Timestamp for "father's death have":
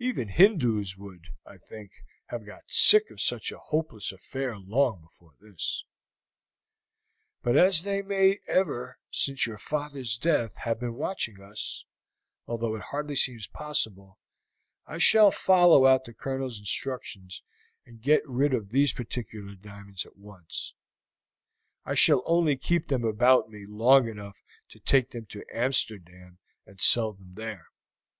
9.58-10.80